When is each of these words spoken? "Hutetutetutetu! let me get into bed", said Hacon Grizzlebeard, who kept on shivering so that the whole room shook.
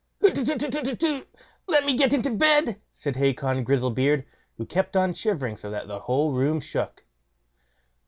"Hutetutetutetu! 0.23 1.27
let 1.67 1.85
me 1.85 1.95
get 1.95 2.11
into 2.11 2.31
bed", 2.31 2.81
said 2.91 3.17
Hacon 3.17 3.63
Grizzlebeard, 3.63 4.25
who 4.57 4.65
kept 4.65 4.97
on 4.97 5.13
shivering 5.13 5.57
so 5.57 5.69
that 5.69 5.87
the 5.87 5.99
whole 5.99 6.33
room 6.33 6.59
shook. 6.59 7.05